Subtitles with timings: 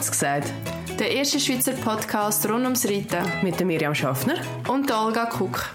[0.00, 0.50] Kurz gesagt.
[0.98, 3.22] Der erste Schweizer Podcast rund ums Reiten.
[3.42, 4.36] Mit der Miriam Schaffner.
[4.66, 5.66] Und der Olga Kuck.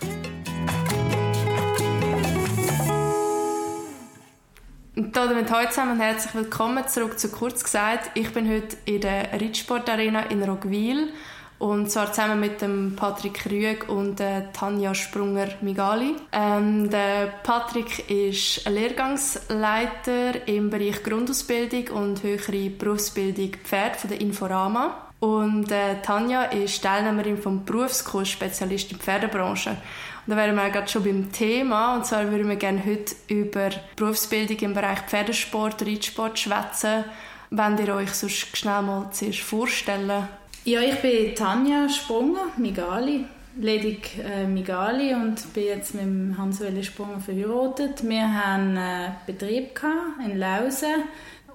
[4.95, 8.09] Und damit heute zusammen herzlich willkommen zurück zu Kurz gesagt.
[8.15, 11.09] Ich bin heute in der Reitsportarena in Roggwil
[11.57, 16.15] und zwar zusammen mit dem Patrick Rüeg und äh, Tanja Sprunger-Migali.
[16.31, 24.97] Ähm, der Patrick ist Lehrgangsleiter im Bereich Grundausbildung und höhere Berufsbildung Pferd von der Inforama.
[25.19, 29.71] Und äh, Tanja ist Teilnehmerin vom Berufskurs Spezialist in Pferdebranche.
[29.71, 31.95] Und da wären wir gerade schon beim Thema.
[31.95, 37.05] Und zwar würden wir gerne heute über Berufsbildung im Bereich Pferdesport, Reitsport schwätzen.
[37.49, 40.27] Wenn ihr euch sonst schnell mal zuerst vorstellen
[40.65, 43.25] ja, ich bin Tanja Sprunger, Migali,
[43.61, 48.03] ledig äh, Migali und bin jetzt mit Hans-Welle Sprunger verheiratet.
[48.03, 49.79] Wir haben einen Betrieb
[50.25, 51.03] in Lausen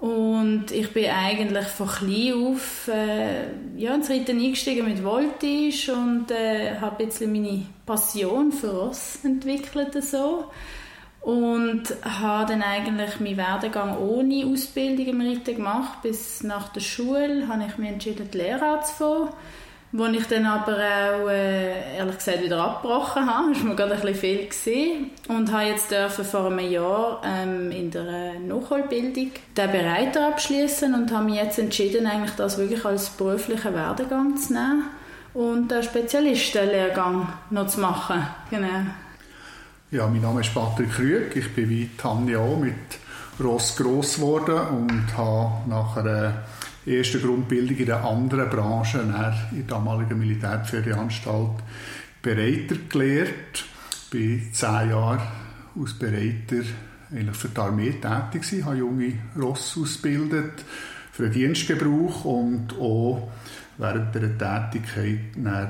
[0.00, 6.30] und ich bin eigentlich von klein auf äh, ja, ins Reiten eingestiegen mit Voltige und
[6.30, 10.44] äh, habe jetzt meine Passion für Ross entwickelt so
[11.20, 16.02] und habe dann eigentlich meinen Werdegang ohne Ausbildung im Reiten gemacht.
[16.02, 19.28] Bis nach der Schule habe ich mich entschieden, die Lehre anzufangen,
[19.92, 23.50] wo ich dann aber auch, äh, ehrlich gesagt, wieder abgebrochen habe.
[23.52, 24.46] Das war mir gerade ein bisschen viel.
[24.46, 25.10] Gewesen.
[25.28, 31.12] Und habe jetzt dürfen vor einem Jahr ähm, in der Nachholbildung den Bereiter abschließen und
[31.12, 34.84] habe mich jetzt entschieden, eigentlich das wirklich als beruflichen Werdegang zu nehmen
[35.34, 38.26] und den Spezialistenlehrgang noch zu machen.
[38.48, 38.86] Genau.
[39.92, 41.34] Ja, mein Name ist Patrick Rüeg.
[41.34, 42.76] Ich bin wie Tanja auch mit
[43.42, 46.44] Ross gross geworden und habe nach einer
[46.86, 51.56] ersten Grundbildung in einer anderen Branche, in der damaligen Militärpferdeanstalt,
[52.22, 53.64] Bereiter gelehrt.
[54.12, 55.22] War zehn Jahre
[55.76, 56.62] als Bereiter
[57.10, 60.64] eigentlich für die Armee tätig gewesen, habe junge Ross ausgebildet
[61.10, 63.28] für den Dienstgebrauch und auch
[63.80, 65.18] während der Tätigkeit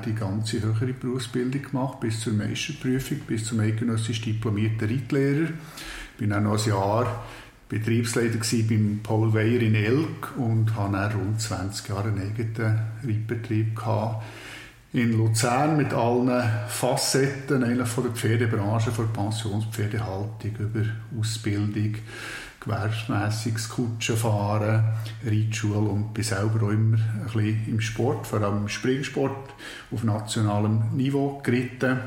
[0.05, 5.47] die ganze höhere Berufsbildung gemacht, bis zur Meisterprüfung, bis zum eidgenössisch diplomierten Reitlehrer.
[5.47, 7.23] Ich bin auch noch ein Jahr
[7.69, 13.77] Betriebsleiter beim Paul Weyer in Elk und habe dann rund 20 Jahre einen eigenen Reitbetrieb
[13.77, 14.25] gehabt.
[14.91, 20.81] In Luzern mit allen Facetten eigentlich von der Pferdebranche, von der Pensionspferdehaltung über
[21.17, 21.95] Ausbildung,
[22.61, 24.83] gewerbsmässiges Kutschenfahren,
[25.25, 29.49] Reitschule und bin selber auch immer ein bisschen im Sport, vor allem im Springsport
[29.91, 31.99] auf nationalem Niveau geritten.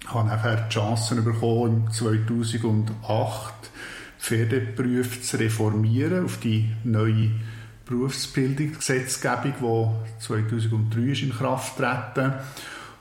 [0.00, 3.54] Ich habe nachher die Chance bekommen, im 2008
[4.18, 7.30] Pferdeberufe zu reformieren auf die neue
[7.86, 12.34] Berufsbildungsgesetzgebung, die 2003 ist in Kraft treten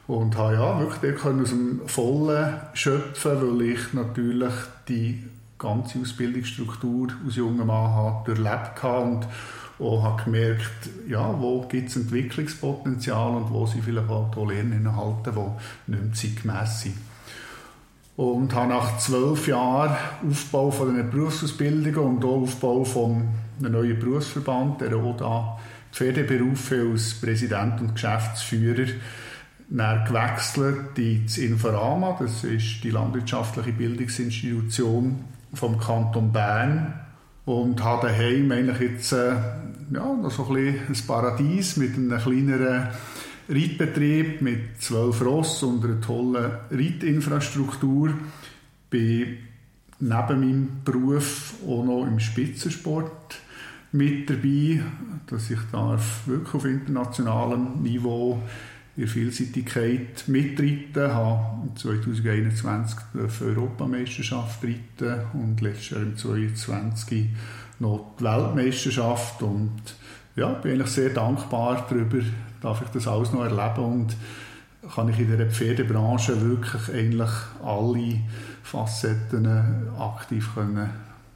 [0.08, 4.54] und habe ja wirklich aus dem Vollen schöpfen, weil ich natürlich
[4.88, 5.27] die
[5.58, 9.28] ganze Ausbildungsstruktur aus jungem Mann durchlebt und
[9.80, 15.92] auch habe gemerkt, ja, wo gibt es Entwicklungspotenzial und wo sie vielleicht auch Lerninhalte, die
[15.92, 16.98] nicht mehr zeitgemäss sind.
[18.16, 19.96] Und habe nach zwölf Jahren
[20.28, 23.28] Aufbau von einer Berufsausbildung und auch Aufbau von
[23.60, 25.60] einem neuen Berufsverband, der ODA
[25.92, 28.88] Pferdeberufe als Präsident und Geschäftsführer,
[29.70, 36.94] dann gewechselt ins Inforama, das ist die landwirtschaftliche Bildungsinstitution vom Kanton Bern
[37.46, 39.36] und habe daheim eigentlich jetzt äh,
[39.94, 42.88] ja, noch so ein, ein Paradies mit einem kleineren
[43.50, 48.14] Reitbetrieb mit zwölf Ross und einer tollen Reitinfrastruktur.
[48.90, 49.38] Bin
[50.00, 53.40] neben meinem Beruf auch noch im Spitzensport
[53.94, 54.82] mit dabei,
[55.28, 58.42] dass ich darf wirklich auf internationalem Niveau
[58.98, 67.30] in Vielseitigkeit mitreiten, habe 2021 die Europameisterschaft reiten und letztes Jahr im 2022
[67.80, 69.44] noch die Weltmeisterschaft.
[69.44, 69.80] Und
[70.36, 72.18] ja, bin eigentlich sehr dankbar darüber,
[72.60, 73.86] darf ich das alles noch erleben?
[73.86, 74.18] Und
[74.94, 77.32] kann ich in der Pferdebranche wirklich eigentlich
[77.64, 78.22] alle
[78.64, 79.48] Facetten
[80.00, 80.90] aktiv können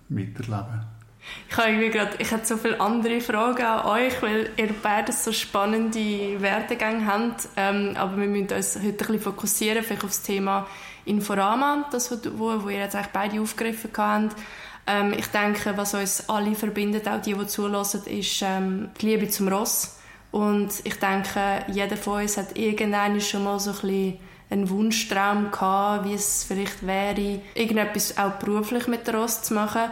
[0.09, 0.91] miterleben
[1.49, 5.31] ich habe gerade, ich habe so viele andere Fragen an euch, weil ihr beide so
[5.31, 7.50] spannende Werdegänge habt.
[7.57, 10.68] Ähm, aber wir müssen uns heute ein bisschen fokussieren, vielleicht auf das Thema
[11.06, 14.35] Inforama, das, wo, wo ihr jetzt eigentlich beide aufgegriffen habt.
[14.88, 19.29] Ähm, ich denke, was uns alle verbindet, auch die, die zulassen, ist ähm, die Liebe
[19.29, 19.97] zum Ross.
[20.31, 24.19] Und ich denke, jeder von uns hat irgendwann schon mal so ein bisschen
[24.50, 29.91] einen Wunschtraum gehabt, wie es vielleicht wäre, irgendetwas auch beruflich mit der Ross zu machen.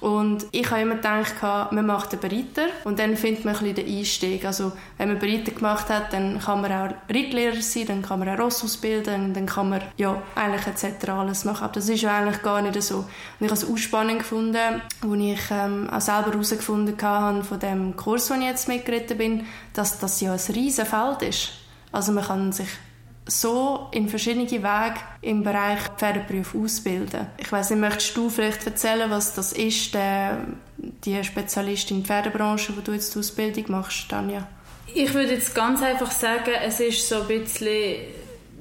[0.00, 1.42] Und ich habe immer gedacht,
[1.72, 4.44] man macht einen Bereiter und dann findet man ein bisschen den Einstieg.
[4.44, 8.28] Also wenn man Bereiter gemacht hat, dann kann man auch Reitlehrer sein, dann kann man
[8.28, 11.08] auch Ross ausbilden, dann kann man ja eigentlich etc.
[11.08, 11.64] alles machen.
[11.64, 12.98] Aber das ist ja eigentlich gar nicht so.
[12.98, 13.06] Und
[13.40, 17.96] ich habe es auch spannend gefunden, als ich ähm, auch selber herausgefunden habe von dem
[17.96, 21.50] Kurs, wo ich jetzt mitgeritten bin, dass das ja ein riesen Feld ist.
[21.90, 22.68] Also man kann sich
[23.28, 27.26] so in verschiedene Wege im Bereich Pferdeberuf ausbilden.
[27.36, 30.38] Ich weiß nicht, möchtest du vielleicht erzählen, was das ist, der,
[30.78, 34.46] die Spezialistin in der Pferdebranche, wo du jetzt die Ausbildung machst, Tanja?
[34.94, 37.96] Ich würde jetzt ganz einfach sagen, es ist so ein bisschen,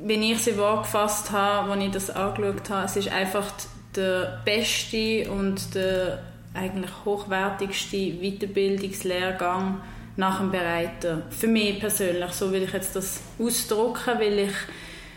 [0.03, 3.45] wenn ich sie wahrgefasst habe, als ich das angeschaut habe, es ist einfach
[3.95, 6.23] der beste und der
[6.53, 9.79] eigentlich hochwertigste Weiterbildungslehrgang,
[10.17, 11.21] nach dem Bereiter.
[11.29, 14.53] Für mich persönlich, so will ich jetzt das ausdrücken, weil ich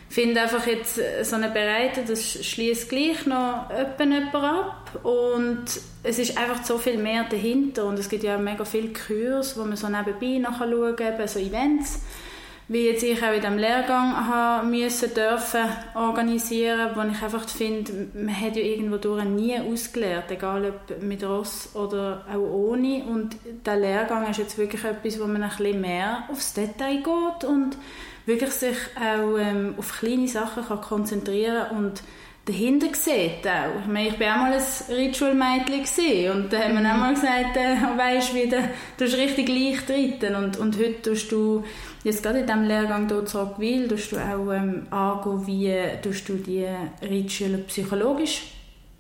[0.09, 5.01] finde einfach jetzt äh, so eine Bereiter, das schließt gleich noch jemand ab.
[5.03, 5.65] Und
[6.03, 7.87] es ist einfach so viel mehr dahinter.
[7.87, 12.01] Und es gibt ja mega viele Kurse, wo man so nebenbei schauen kann, so Events
[12.71, 15.65] wie jetzt ich auch in diesem Lehrgang haben müssen dürfen
[15.97, 21.25] organisieren, wo ich einfach finde, man hat ja irgendwo durch nie ausgelernt, egal ob mit
[21.25, 23.03] Ross oder auch ohne.
[23.07, 23.35] Und
[23.67, 27.77] der Lehrgang ist jetzt wirklich etwas, wo man ein bisschen mehr aufs Detail geht und
[28.25, 31.93] wirklich sich auch ähm, auf kleine Sachen kann konzentrieren kann
[32.45, 33.81] dahinter sieht auch.
[33.81, 37.57] Ich meine, ich war auch mal ein Ritual-Mädchen und da haben wir auch mal gesagt,
[37.57, 41.65] äh, wie, du hast richtig leicht reiten und, und heute tust du,
[42.05, 46.35] jetzt gerade in diesem Lehrgang hier zu Rockville, tust du auch ähm, angehen, wie du
[46.35, 46.67] die
[47.03, 48.43] Ritual psychologisch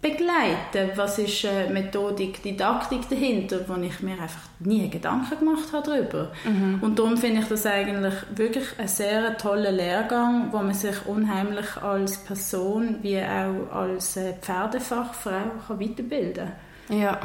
[0.01, 0.91] begleiten?
[0.97, 6.33] Was ist äh, Methodik, Didaktik dahinter, wo ich mir einfach nie Gedanken gemacht habe darüber.
[6.45, 6.79] Mhm.
[6.81, 11.77] Und darum finde ich das eigentlich wirklich ein sehr toller Lehrgang, wo man sich unheimlich
[11.77, 16.51] als Person wie auch als äh, Pferdefachfrau kann weiterbilden
[16.89, 16.99] kann.
[16.99, 17.21] Ja.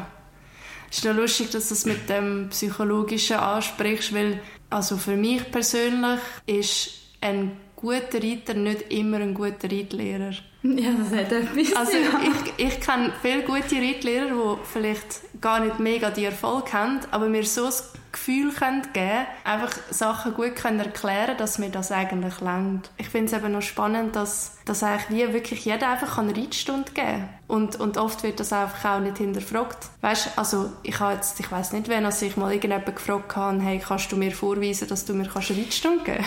[0.89, 4.39] Es ist noch lustig, dass du das mit dem Psychologischen ansprichst, weil
[4.75, 6.89] also für mich persönlich ist
[7.21, 10.33] ein guter Reiter nicht immer ein guter Reitlehrer.
[10.63, 11.75] Ja, das hat etwas.
[11.75, 16.99] Also ich, ich kenne viele gute Reitlehrer, die vielleicht gar nicht mega die Erfolg haben,
[17.11, 21.91] aber mir so das Gefühl können geben einfach Sachen gut können erklären dass mir das
[21.91, 22.89] eigentlich langt.
[22.97, 26.91] Ich finde es eben noch spannend, dass, dass eigentlich wie wirklich jeder einfach eine Reitstunde
[26.93, 27.29] geben kann.
[27.47, 29.89] Und, und oft wird das einfach auch nicht hinterfragt.
[30.01, 33.81] Weißt, also ich habe jetzt, ich weiß nicht, wenn ich mal irgendjemand gefragt habe, hey,
[33.85, 36.25] kannst du mir vorweisen, dass du mir kannst eine Reitstunde geben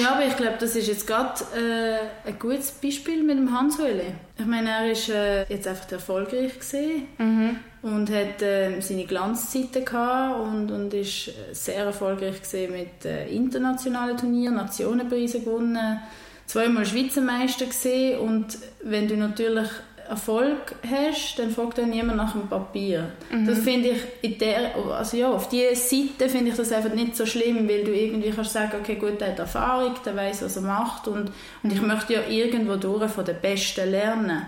[0.00, 3.78] Ja, aber ich glaube, das ist jetzt gerade äh, ein gutes Beispiel mit dem Hans
[3.78, 4.14] Welle.
[4.38, 7.08] Ich meine, er ist äh, jetzt einfach erfolgreich gesehen.
[7.18, 13.28] Mhm und hat äh, seine Glanzzeiten gehabt und, und ist sehr erfolgreich gesehen mit äh,
[13.28, 16.00] internationalen Turnieren, Nationenpreisen gewonnen,
[16.46, 19.68] zweimal Schweizer Meister gesehen und wenn du natürlich
[20.08, 23.10] Erfolg hast, dann fragt dann niemand nach dem Papier.
[23.30, 23.46] Mhm.
[23.46, 27.16] Das finde ich in der, also ja, auf dieser Seite finde ich das einfach nicht
[27.16, 30.56] so schlimm, weil du irgendwie kannst sagen, okay, gut, der hat Erfahrung, der weiß, was
[30.56, 31.30] er macht und,
[31.62, 34.46] und ich möchte ja irgendwo durch von den Besten lernen.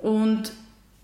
[0.00, 0.52] Und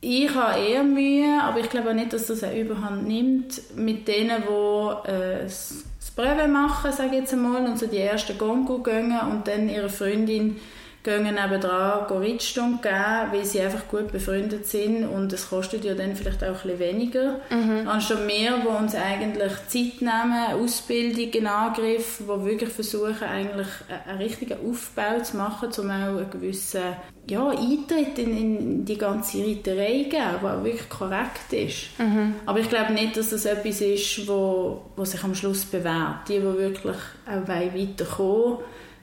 [0.04, 4.06] ich habe eher Mühe, aber ich glaube auch nicht, dass das eine Überhand nimmt, mit
[4.06, 5.84] denen, die äh, das
[6.14, 9.88] Brevet machen, sage ich jetzt einmal, und so die ersten Gongo gehen und dann ihre
[9.88, 10.56] Freundin
[11.04, 16.16] gehen nebendran Rittstunde geben, weil sie einfach gut befreundet sind und es kostet ja dann
[16.16, 17.40] vielleicht auch ein bisschen weniger.
[17.50, 17.86] Mhm.
[17.86, 23.68] Anstatt wir, die uns eigentlich Zeit nehmen, Ausbildung in Angriff, die wirklich versuchen, eigentlich
[24.08, 26.82] einen richtigen Aufbau zu machen, um auch einen gewissen
[27.28, 31.98] ja, Eintritt in, in die ganze Reiterei geben, die wirklich korrekt ist.
[31.98, 32.36] Mhm.
[32.46, 36.28] Aber ich glaube nicht, dass das etwas ist, wo, wo sich am Schluss bewährt.
[36.28, 38.58] Die, die wirklich auch weiterkommen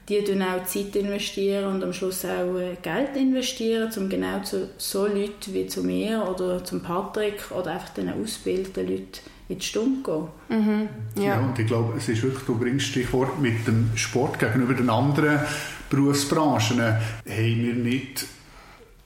[0.08, 4.70] die dann auch Zeit investieren und am Schluss auch äh, Geld investieren, um genau zu
[4.76, 9.64] so Leuten wie zu mir oder zum Patrick oder einfach den ausgebildeten Leuten in die
[9.64, 10.60] Stunde gehen.
[10.60, 10.88] Mhm.
[11.16, 11.22] Ja.
[11.22, 11.40] ja.
[11.40, 15.40] und ich glaube, es ist wirklich, du bringst Stichwort mit dem Sport gegenüber den anderen
[15.88, 18.26] Berufsbranchen, haben wir nicht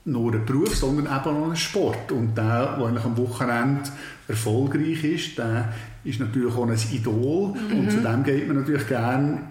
[0.05, 2.11] nur einen Beruf, sondern eben auch einen Sport.
[2.11, 3.89] Und der, der eigentlich am Wochenende
[4.27, 5.73] erfolgreich ist, der
[6.03, 7.49] ist natürlich auch ein Idol.
[7.49, 7.79] Mhm.
[7.79, 9.41] Und zu dem geht man natürlich gerne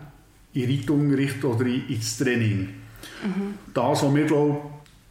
[0.57, 2.69] in Reitunterricht oder ins Training.
[3.23, 3.55] Mhm.
[3.73, 4.61] Das, was wir glaube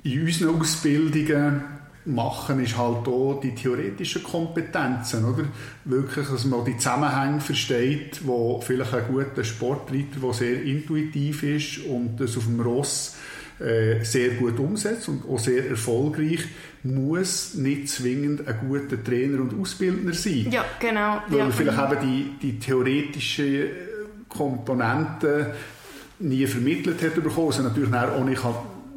[0.03, 1.63] in unseren Ausbildungen
[2.05, 5.45] machen, ist halt auch die theoretischen Kompetenzen, oder?
[5.85, 11.85] Wirklich, dass man die Zusammenhänge versteht, wo vielleicht ein guter Sportreiter, der sehr intuitiv ist
[11.85, 13.15] und das auf dem Ross
[13.59, 16.41] äh, sehr gut umsetzt und auch sehr erfolgreich,
[16.83, 20.47] muss nicht zwingend ein guter Trainer und Ausbildner sein.
[20.51, 21.21] Ja, genau.
[21.29, 21.49] Weil ja.
[21.49, 23.69] vielleicht eben die, die theoretische
[24.38, 25.48] Komponenten
[26.20, 28.42] nie vermittelt hat bekommen, also natürlich auch nicht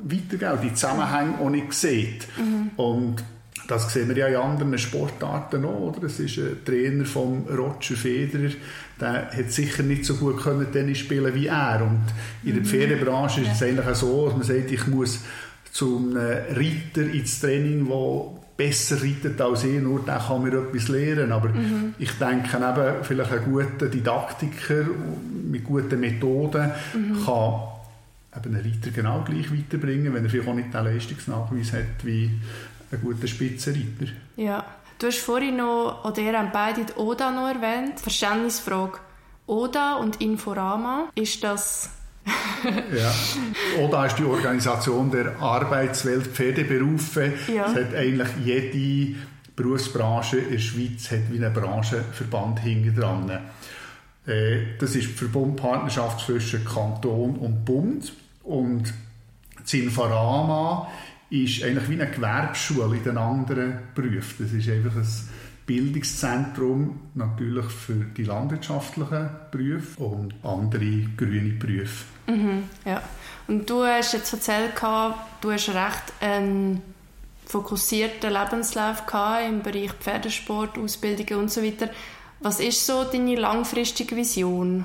[0.01, 2.27] weitergeben die Zusammenhänge auch nicht sieht.
[2.39, 2.71] Mhm.
[2.77, 3.25] Und
[3.69, 6.05] Das sehen wir ja in anderen Sportarten auch, oder?
[6.05, 8.51] Es ist ein Trainer von Roger Federer,
[8.99, 11.83] der hat sicher nicht so gut können Tennis spielen wie er.
[11.83, 12.01] Und
[12.43, 12.67] in der mhm.
[12.67, 15.21] Pferdebranche ist es eigentlich so, dass man sagt, ich muss
[15.71, 21.31] zum Reiter ins Training, der besser reitet als ich, nur der kann mir etwas lernen.
[21.31, 21.95] Aber mhm.
[21.99, 24.85] ich denke eben, vielleicht ein guter Didaktiker
[25.49, 27.25] mit guten Methoden mhm.
[27.25, 27.63] kann
[28.37, 32.31] eben einen Reiter genau gleich weiterbringen, wenn er vielleicht auch nicht den Leistungsnachweis hat wie
[32.91, 34.13] ein guter Spitzenreiter.
[34.37, 34.65] Ja,
[34.99, 38.01] du hast vorhin noch, oder ihr habt beide die ODA noch erwähnt.
[38.01, 38.99] Verständnisfrage.
[39.47, 41.91] ODA und Inforama, ist das...
[42.97, 43.15] ja.
[43.83, 47.33] ODA ist die Organisation der Arbeitswelt Pferdeberufe.
[47.55, 47.67] Ja.
[47.67, 49.17] Es hat eigentlich jede
[49.57, 53.31] Berufsbranche in der Schweiz hat wie einen Branchenverband hinten dran.
[54.27, 58.13] Äh, das ist die Verbundpartnerschaft zwischen Kanton und Bund.
[58.45, 58.93] Und
[59.65, 60.89] Zinfarama
[61.31, 64.47] ist eigentlich wie eine Gewerbeschule in den anderen Berufen.
[64.47, 65.09] Das ist einfach ein
[65.67, 72.18] Bildungszentrum natürlich für die landwirtschaftlichen Berufe und andere grüne Berufe.
[72.29, 73.03] Mhm, ja.
[73.49, 74.73] Und du hast jetzt erzählt,
[75.41, 76.83] du hast recht einen
[77.47, 79.03] fokussierten Lebenslauf
[79.49, 81.89] im Bereich Pferdesport, Ausbildungen und so weiter.
[82.41, 84.85] Was ist so deine langfristige Vision?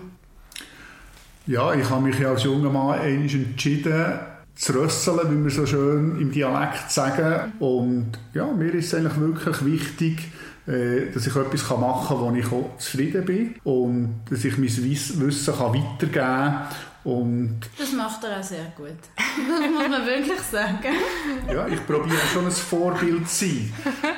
[1.45, 4.19] Ja, ich habe mich als junger Mann entschieden,
[4.55, 7.51] zu rösseln, wie wir so schön im Dialekt sagen.
[7.59, 10.31] Und ja, mir ist es eigentlich wirklich wichtig,
[10.67, 14.67] äh, dass ich etwas machen kann, wo ich auch zufrieden bin und dass ich mein
[14.67, 16.67] Wissen weitergeben kann.
[17.03, 18.97] Und das macht er auch sehr gut.
[19.17, 20.95] Das muss man wirklich sagen.
[21.51, 23.73] Ja, ich probiere schon ein Vorbild zu sein.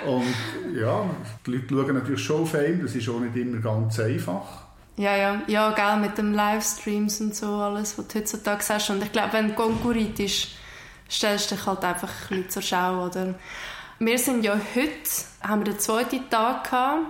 [0.05, 1.09] Und ja,
[1.45, 4.65] die Leute schauen natürlich schon auf ihn, das ist auch nicht immer ganz einfach.
[4.97, 8.89] Ja, ja, ja, gell, mit den Livestreams und so, alles, was du heutzutage hast.
[8.91, 10.49] Und ich glaube, wenn du Konkurrent ist,
[11.09, 13.35] stellst du dich halt einfach ein bisschen zur Schau, oder?
[13.97, 14.91] Wir sind ja heute,
[15.41, 16.67] haben wir den zweiten Tag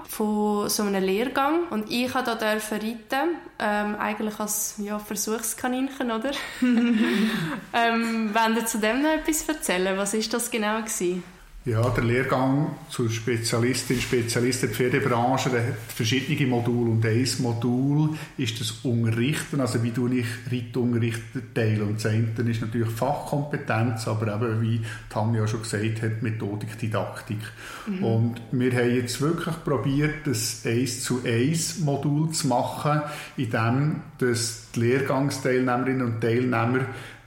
[0.08, 6.30] von so einem Lehrgang und ich durfte da reiten, ähm, eigentlich als ja, Versuchskaninchen, oder?
[6.62, 9.98] ähm, wollen Sie zu dem noch etwas erzählen?
[9.98, 11.24] Was ist das genau gewesen?
[11.66, 18.12] Ja, der Lehrgang zur Spezialistin, Spezialist der Pferdebranche, der hat verschiedene Module und ein Modul
[18.38, 21.24] ist das Unterrichten, also wie du ich Reitunterricht
[21.56, 21.86] teile.
[21.86, 27.40] Und das eine ist natürlich Fachkompetenz, aber eben, wie Tanja schon gesagt hat, Methodik, Didaktik.
[27.88, 28.04] Mhm.
[28.04, 33.02] Und wir haben jetzt wirklich probiert, das 1 zu 1 Modul zu machen,
[33.38, 36.82] in dem dass die Lehrgangsteilnehmerinnen und Teilnehmer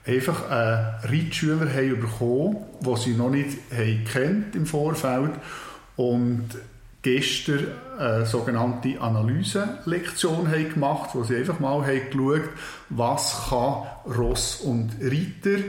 [0.09, 5.31] einfach einen Reitschüler haben bekommen, den sie noch nicht haben kennt im Vorfeld
[5.95, 6.47] und
[7.01, 12.49] gestern eine sogenannte Analyselektion haben gemacht, wo sie einfach mal haben geschaut,
[12.89, 13.83] was kann
[14.17, 15.63] Ross und Reiter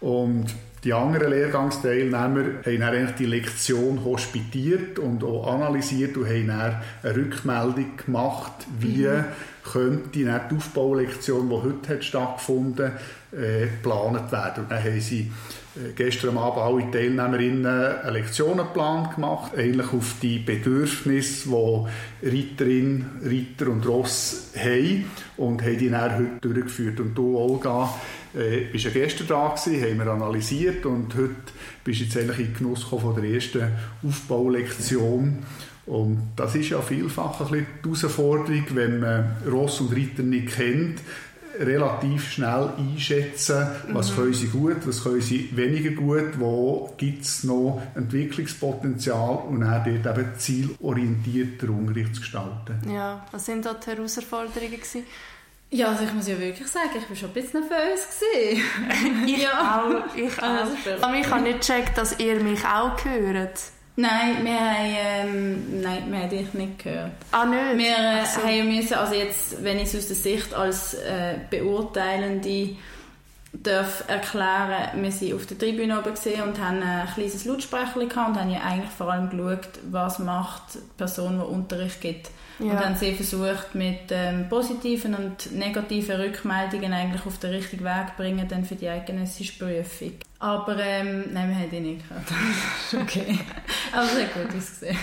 [0.00, 0.46] und
[0.84, 7.16] die anderen Lehrgangsteilnehmer haben dann die Lektion hospitiert und auch analysiert und haben dann eine
[7.16, 9.24] Rückmeldung gemacht, wie mhm.
[9.64, 12.92] könnte die Aufbaulektion, die heute hat stattgefunden
[13.36, 14.64] äh, geplant werden.
[14.64, 15.30] Und dann haben sie
[15.76, 23.70] äh, gestern Abend alle Teilnehmerinnen einen Lektionenplan gemacht, eigentlich auf die Bedürfnisse, die Reiterinnen, Reiter
[23.70, 25.04] und Ross haben
[25.36, 27.00] und haben die dann heute durchgeführt.
[27.00, 27.94] Und du, Olga,
[28.34, 31.34] äh, bist ja gestern da gewesen, haben wir analysiert und heute
[31.84, 33.70] bist du jetzt eigentlich in den Genuss von der ersten
[34.06, 35.44] Aufbaulektion.
[35.86, 40.56] Und das ist ja vielfach ein bisschen die Herausforderung, wenn man Ross und Reiter nicht
[40.56, 41.00] kennt,
[41.60, 44.16] relativ schnell einschätzen, was mhm.
[44.16, 50.02] können sie gut, was können sie weniger gut, wo gibt es noch Entwicklungspotenzial und dann
[50.02, 52.78] dort eben zielorientierter Unterricht zu gestalten.
[52.92, 55.04] Ja, was sind da die Herausforderungen gewesen?
[55.70, 58.22] Ja, also ich muss ja wirklich sagen, ich war schon ein bisschen nervös.
[59.26, 59.82] ich ja.
[59.82, 61.02] auch, ich auch.
[61.02, 63.60] Aber ich habe nicht gecheckt, dass ihr mich auch hört.
[63.98, 67.12] Nein, wir haben, ähm, nein, wir haben dich nicht gehört.
[67.32, 67.78] Ah, nicht?
[67.78, 68.42] Wir äh, so.
[68.42, 72.76] haben müssen, also jetzt, wenn ich es aus der Sicht als äh, Beurteilende
[73.54, 78.28] darf erklären, wir sind auf der Tribüne oben gesehen und haben ein kleines Lautsprecher gehabt
[78.28, 82.30] und haben ja eigentlich vor allem geschaut, was macht die Person, die Unterricht gibt.
[82.58, 82.72] Ja.
[82.72, 88.08] Und haben sie versucht, mit ähm, positiven und negativen Rückmeldungen eigentlich auf den richtigen Weg
[88.08, 90.12] zu bringen, dann für die eidgenössische Prüfung.
[90.38, 93.02] Aber ähm, nein, wir haben ihn nicht gehört.
[93.02, 93.38] okay.
[93.92, 94.96] Aber es hat gut ausgesehen.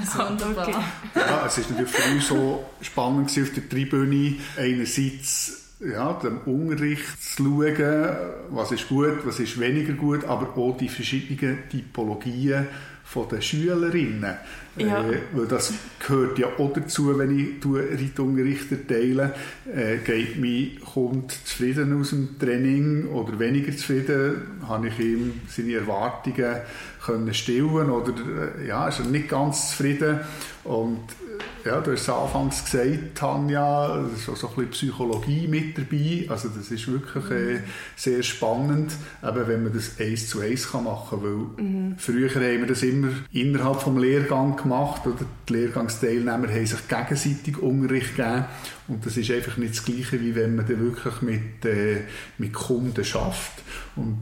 [0.00, 0.68] Das ah, wunderbar.
[0.68, 0.76] Okay.
[1.14, 4.36] Ja, es war natürlich für uns so spannend auf der Tribüne.
[4.56, 8.16] Einerseits ja, den Unterricht zu schauen,
[8.50, 12.66] was ist gut, was ist weniger gut, aber auch die verschiedenen Typologien
[13.14, 14.34] von den Schülerinnen.
[14.76, 15.08] Ja.
[15.08, 15.72] Äh, weil das
[16.04, 19.34] gehört ja auch dazu, wenn ich Reitunterricht erteile.
[19.72, 24.58] Äh, geht mein Kunde zufrieden aus dem Training oder weniger zufrieden?
[24.68, 26.56] Habe ich ihm seine Erwartungen
[27.04, 28.12] können stillen oder
[28.58, 30.18] äh, ja, ist er nicht ganz zufrieden?
[30.64, 31.04] Und
[31.64, 35.78] ja, du hast es anfangs gesagt, Tanja, es ist auch so ein bisschen Psychologie mit
[35.78, 36.26] dabei.
[36.28, 37.60] Also das ist wirklich äh,
[37.96, 38.92] sehr spannend,
[39.22, 41.64] eben wenn man das eins zu eins kann machen kann.
[41.64, 41.94] mhm.
[41.96, 47.58] früher haben wir das immer innerhalb vom Lehrgang gemacht oder die Lehrgangsteilnehmer haben sich gegenseitig
[47.58, 48.44] Unterricht gegeben
[48.86, 52.02] und das ist einfach nicht das Gleiche, wie wenn man dann wirklich mit, äh,
[52.36, 53.62] mit Kunden schafft.
[53.96, 54.18] Und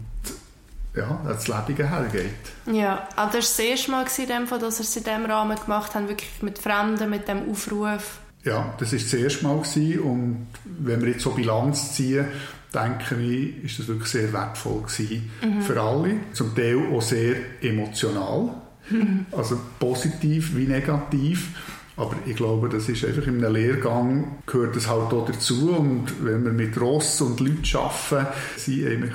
[0.95, 2.31] ja, das Leben hergeht.
[2.67, 5.95] Ja, also das war das erste Mal, in dass wir es in diesem Rahmen gemacht
[5.95, 8.19] haben, wirklich mit Fremden, mit dem Aufruf.
[8.45, 10.01] Ja, das war das erste Mal gewesen.
[10.01, 12.27] und wenn wir jetzt so Bilanz ziehen,
[12.75, 15.63] denke ich, ist das wirklich sehr wertvoll gewesen mhm.
[15.63, 16.17] für alle.
[16.33, 18.51] Zum Teil auch sehr emotional,
[18.91, 19.27] mhm.
[19.33, 21.51] also positiv wie negativ.
[21.97, 25.77] Aber ich glaube, das ist einfach in einem Lehrgang gehört das halt auch dazu.
[25.77, 29.13] Und wenn wir mit Ross und Leuten arbeiten, sind eigentlich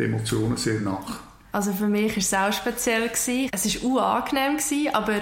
[0.00, 1.20] die Emotionen sehr nach.
[1.52, 3.08] Also für mich war es auch speziell.
[3.08, 3.48] Gewesen.
[3.52, 5.14] Es war angenehm, gewesen, aber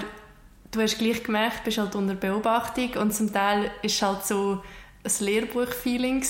[0.71, 4.25] du hast gleich gemerkt, du bist halt unter Beobachtung und zum Teil war es halt
[4.25, 4.61] so
[5.03, 6.23] ein Lehrbuch-Feeling.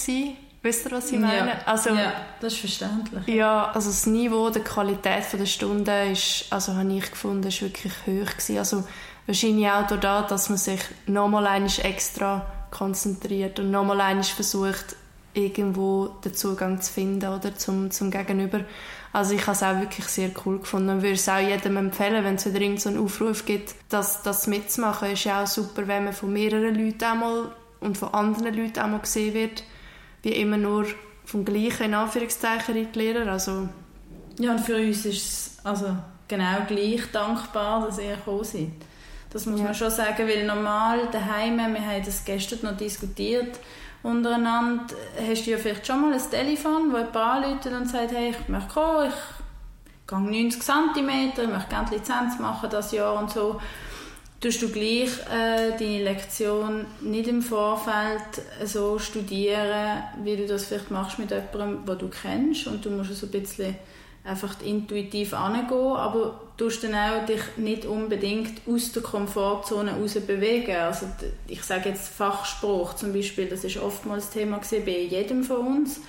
[0.62, 1.48] Wisst ihr, was ich meine?
[1.48, 3.28] Ja, also, ja, das ist verständlich.
[3.28, 7.94] Ja, also das Niveau, die Qualität der Stunde ist, also habe ich gefunden, ist wirklich
[8.06, 8.58] hoch gewesen.
[8.58, 8.84] Also
[9.26, 14.98] wahrscheinlich auch dadurch, dass man sich nochmal extra konzentriert und nochmal versucht,
[15.46, 18.62] irgendwo den Zugang zu finden oder zum, zum Gegenüber.
[19.12, 22.24] Also ich habe es auch wirklich sehr cool gefunden und würde es auch jedem empfehlen,
[22.24, 25.12] wenn es wieder irgendeinen Aufruf gibt, dass das mitzumachen.
[25.12, 29.00] Ist ja auch super, wenn man von mehreren Leuten einmal und von anderen Leuten einmal
[29.00, 29.64] gesehen wird,
[30.22, 30.86] wie immer nur
[31.26, 33.32] vom gleichen in Anführungszeichen Lehrer.
[33.32, 33.70] Also
[34.38, 35.96] ja, und für uns ist es also
[36.28, 38.70] genau gleich dankbar, dass ihr gekommen seid.
[39.32, 39.66] Das muss ja.
[39.66, 43.60] man schon sagen, weil normal daheim, wir haben das gestern noch diskutiert,
[44.04, 44.96] untereinander
[45.28, 48.48] hast du ja vielleicht schon mal ein Telefon, wo jemand anruft und sagt, hey, ich
[48.48, 53.60] möchte kommen, ich gehe 90 cm, ich möchte gerne Lizenz machen das Jahr und so.
[54.42, 60.92] Tust du gleich äh, deine Lektion nicht im Vorfeld so studieren, wie du das vielleicht
[60.92, 63.76] machst mit jemandem, den du kennst und du musst so ein bisschen
[64.30, 70.76] einfach intuitiv angehen, aber du dann auch dich nicht unbedingt aus der Komfortzone raus bewegen.
[70.76, 71.08] Also
[71.48, 76.02] ich sage jetzt Fachspruch zum Beispiel, das ist oftmals Thema bei jedem von uns,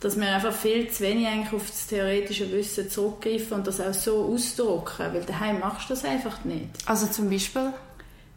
[0.00, 3.94] dass wir einfach viel zu wenig eigentlich auf das theoretische Wissen zurückgreifen und das auch
[3.94, 6.68] so ausdrucken, weil daheim machst du das einfach nicht.
[6.86, 7.72] Also zum Beispiel?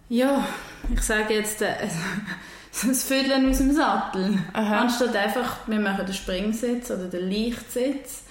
[0.09, 0.45] Ja,
[0.93, 1.73] ich sage jetzt äh,
[2.85, 4.39] das Vierteln aus dem Sattel.
[4.53, 4.81] Aha.
[4.81, 8.23] Anstatt einfach, wir machen den Springsitz oder den Leichtsitz,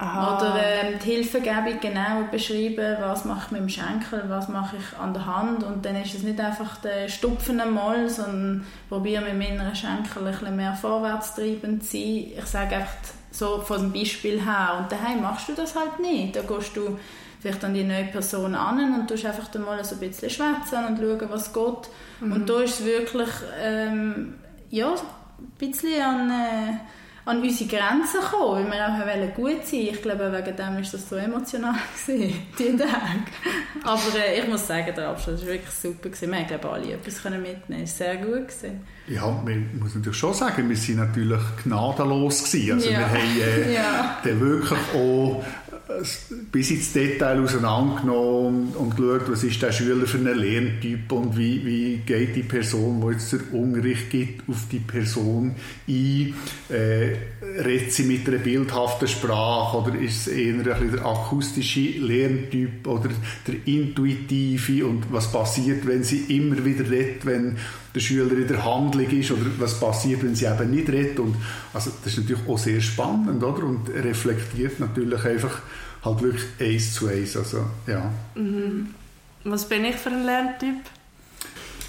[0.00, 0.38] Aha.
[0.38, 4.98] Oder ähm, die Hilfegebung genau beschreiben, was mache ich mit dem Schenkel, was mache ich
[4.98, 9.36] an der Hand und dann ist es nicht einfach der Stupfen einmal, sondern probiere mit
[9.36, 12.32] meinem Schenkel ein bisschen mehr vorwärtstreibend zu sein.
[12.38, 12.94] Ich sage einfach
[13.30, 16.34] so von dem Beispiel her und daheim machst du das halt nicht.
[16.34, 16.98] Da gehst du
[17.38, 20.96] vielleicht an die neue Person an und tust einfach mal so ein bisschen schwätzen und
[20.96, 21.90] schauen, was geht.
[22.20, 22.32] Mhm.
[22.32, 23.28] Und da ist es wirklich
[23.62, 24.36] ähm,
[24.70, 26.30] ja, ein bisschen an...
[26.30, 26.72] Äh,
[27.30, 31.08] an unsere Grenzen gekommen, weil wir auch gut sein Ich glaube, wegen dem war das
[31.08, 31.74] so emotional,
[32.06, 32.90] gewesen, die Tage.
[33.84, 36.08] Aber äh, ich muss sagen, der Abschluss war wirklich super.
[36.08, 36.30] Gewesen.
[36.30, 38.48] Wir haben, glaube alle etwas mitnehmen Es war sehr gut.
[38.48, 38.80] Gewesen.
[39.06, 42.44] Ja, man muss natürlich schon sagen, wir waren natürlich gnadenlos.
[42.44, 42.72] Gewesen.
[42.72, 42.98] Also ja.
[42.98, 44.20] wir haben äh, ja.
[44.24, 45.44] wirklich auch
[46.52, 51.64] bis ins Detail auseinandergenommen und geschaut, was ist der Schüler für ein Lerntyp und wie,
[51.64, 55.54] wie geht die Person, die jetzt den Unterricht gibt, auf die Person
[55.88, 56.34] ein.
[56.68, 57.16] Äh,
[57.62, 63.10] redet sie mit einer bildhaften Sprache oder ist es eher ein der akustische Lerntyp oder
[63.46, 67.56] der intuitive und was passiert, wenn sie immer wieder redet, wenn
[67.94, 71.36] der Schüler in der Handlung ist oder was passiert, wenn sie eben nicht redet und
[71.72, 75.60] also das ist natürlich auch sehr spannend oder und reflektiert natürlich einfach
[76.04, 78.10] halt wirklich eins zu eins, also ja.
[78.34, 78.94] Mhm.
[79.44, 80.76] Was bin ich für ein Lerntyp?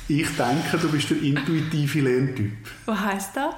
[0.08, 2.52] Ich denke, du bist der intuitive Lerntyp.
[2.86, 3.54] Was heisst das?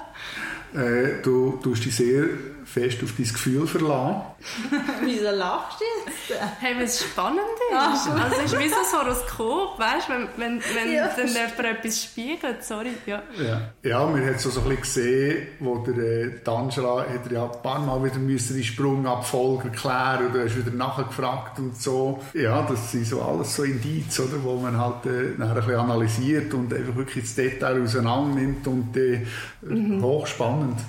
[0.80, 2.26] Äh, du tust dich sehr
[2.74, 4.22] fest auf dein Gefühl verlassen.
[5.04, 6.42] Wieso lachst du jetzt?
[6.60, 7.76] Hey, weil es spannend ist.
[7.76, 11.08] Ach, also es ist wie so ein Horoskop, weißt du, wenn, wenn, wenn ja.
[11.08, 12.90] dann jemand etwas spiegelt, sorry.
[13.06, 13.60] Ja, ja.
[13.82, 17.62] ja wir haben so, so ein bisschen gesehen, wo der äh, Angela hat ja ein
[17.62, 22.20] paar Mal wieder müssen die Sprungabfolge erklären du hast wieder nachgefragt und so.
[22.34, 25.74] Ja, das sind so alles so Indiz, oder, wo man halt äh, nachher ein bisschen
[25.76, 29.24] analysiert und einfach wirklich das Detail auseinander nimmt und äh,
[29.62, 30.02] mhm.
[30.02, 30.80] hochspannend.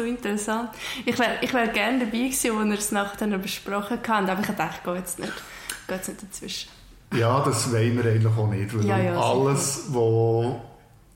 [0.00, 0.70] So interessant.
[1.04, 4.46] Ich wäre ich wär gerne dabei gewesen, als wir es nachher besprochen haben, aber ich
[4.46, 5.32] dachte, gehe jetzt nicht,
[5.90, 6.70] jetzt nicht dazwischen.
[7.14, 8.78] Ja, das wollen wir eigentlich auch nicht.
[8.78, 10.54] Weil Ja, ja, alles, was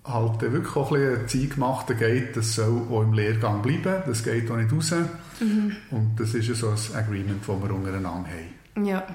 [0.04, 4.02] halt wirklich auch ein bisschen Zeit gemacht geht, das soll auch im Lehrgang bleiben.
[4.06, 4.92] Das geht auch nicht raus.
[5.40, 5.76] Mhm.
[5.90, 8.86] Und das ist ja so ein Agreement, das wir untereinander haben.
[8.86, 9.06] Ja.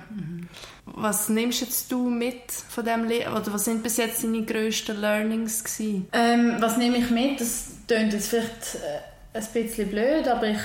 [0.86, 5.00] Was nimmst jetzt du mit von dem Lehr oder was sind bis jetzt deine grössten
[5.00, 6.08] Learnings gewesen?
[6.14, 7.40] Ähm, was nehme ich mit?
[7.40, 10.60] Das klingt jetzt vielleicht äh, ein bisschen blöd, aber ich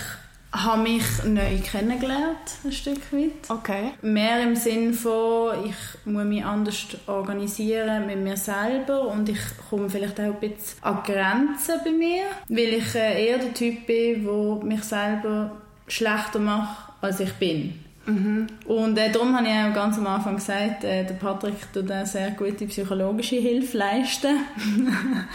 [0.53, 3.49] habe mich neu kennengelernt, ein Stück weit.
[3.49, 3.93] Okay.
[4.03, 9.91] Mehr im Sinn von, ich muss mich anders organisieren mit mir selber und ich komme
[9.91, 14.25] vielleicht auch ein bisschen an Grenzen bei mir, weil ich äh, eher der Typ bin,
[14.25, 15.57] der mich selber
[15.89, 17.84] schlechter macht, als ich bin.
[18.07, 22.05] Und äh, darum habe ich auch ganz am Anfang gesagt, äh, der Patrick tut eine
[22.05, 24.37] sehr gute psychologische Hilfe leisten.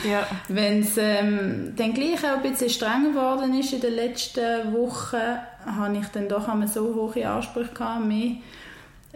[0.09, 0.25] Ja.
[0.47, 5.17] Wenn es ähm, dann gleich auch ein bisschen strenger geworden ist in den letzten Wochen,
[5.65, 8.37] habe ich dann doch einmal so hohe Ansprüche gehabt mich,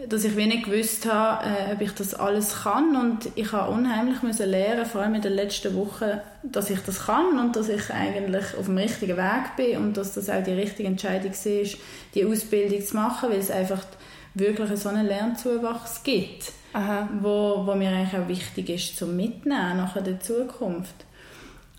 [0.08, 4.22] dass ich wenig gewusst habe, äh, ob ich das alles kann und ich habe unheimlich
[4.22, 7.90] müssen lernen, vor allem in den letzten Wochen, dass ich das kann und dass ich
[7.90, 11.78] eigentlich auf dem richtigen Weg bin und dass das auch die richtige Entscheidung war,
[12.14, 13.84] die Ausbildung zu machen, weil es einfach
[14.34, 17.08] wirklich so einen Lernzuwachs gibt Aha.
[17.20, 20.94] wo, wo mir eigentlich auch wichtig ist zum Mitnehmen nachher der Zukunft.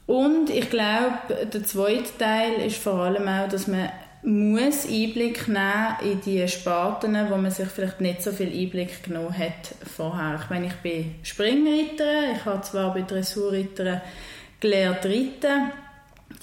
[0.07, 3.89] Und ich glaube, der zweite Teil ist vor allem auch, dass man
[4.25, 9.37] muss Einblick nehmen in die Sparten, wo man sich vielleicht nicht so viel Einblick genommen
[9.37, 10.39] hat vorher.
[10.43, 14.01] Ich meine, ich bin Springreiterin, ich habe zwar bei Dressurreitern
[14.59, 15.71] gelernt reiten,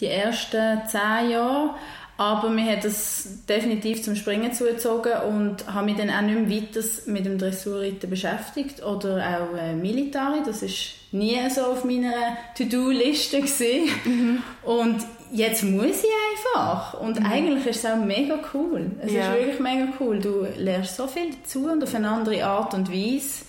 [0.00, 1.74] die ersten zehn Jahre,
[2.18, 6.62] aber mir hat das definitiv zum Springen zugezogen und habe mich dann auch nicht mehr
[6.62, 12.36] weiter mit dem Dressurreiten beschäftigt oder auch äh, Militari, das ist nie so auf meiner
[12.56, 14.42] To-Do-Liste gewesen.
[14.62, 18.90] und jetzt muss ich einfach und eigentlich ist es auch mega cool.
[19.00, 19.32] Es Ja.
[19.32, 20.18] ist wirklich mega cool.
[20.18, 23.44] Du lernst so viel dazu und auf eine andere Art und Weise,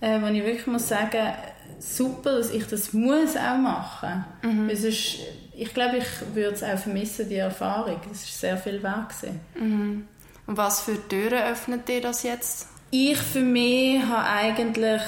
[0.00, 1.32] äh, wo ich wirklich muss sagen,
[1.78, 4.24] super, dass ich das muss auch machen.
[4.70, 5.18] Es ist,
[5.56, 8.00] ich glaube, ich würde es auch vermissen, die Erfahrung.
[8.10, 10.08] Es ist sehr viel wert gewesen.
[10.46, 12.68] Und was für Türen öffnet dir das jetzt?
[12.90, 15.02] Ich für mich habe eigentlich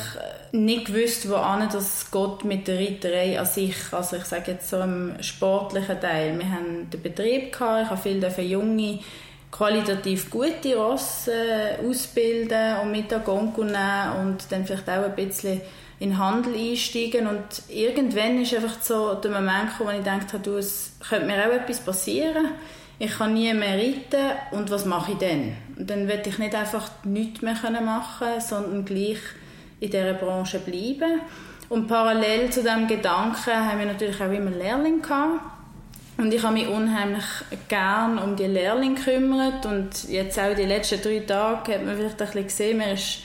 [0.65, 3.77] nicht gewusst, wohin das geht mit der Reiterei an sich.
[3.93, 6.39] Also ich sage jetzt so im sportlichen Teil.
[6.39, 9.01] Wir haben den Betrieb gehabt, ich habe viele junge,
[9.51, 15.15] qualitativ gute Rosse äh, ausbilden und mit an Gonco nehmen und dann vielleicht auch ein
[15.15, 15.61] bisschen
[15.99, 20.33] in den Handel einsteigen und irgendwann ist einfach so der Moment gekommen, wo ich gedacht
[20.33, 22.49] habe, du, es könnte mir auch etwas passieren.
[22.99, 25.57] Ich kann nie mehr reiten und was mache ich dann?
[25.79, 29.19] Und dann will ich nicht einfach nichts mehr machen sondern gleich
[29.81, 31.21] in dieser Branche bleiben.
[31.69, 35.41] Und parallel zu diesem Gedanken haben wir natürlich auch immer Lehrlinge gehabt.
[36.19, 37.25] Und ich habe mich unheimlich
[37.69, 42.23] gern um die Lehrlinge gekümmert und jetzt auch die letzten drei Tage hat man vielleicht
[42.23, 43.19] ein bisschen gesehen, mir ist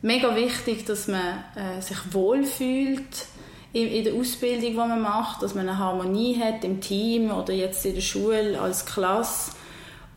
[0.00, 3.26] mega wichtig, dass man äh, sich wohlfühlt
[3.72, 7.52] in, in der Ausbildung, die man macht, dass man eine Harmonie hat im Team oder
[7.52, 9.52] jetzt in der Schule als Klasse